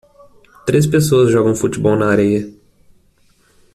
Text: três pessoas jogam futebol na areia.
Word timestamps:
três 0.65 0.87
pessoas 0.87 1.29
jogam 1.31 1.53
futebol 1.55 1.95
na 1.95 2.09
areia. 2.09 2.51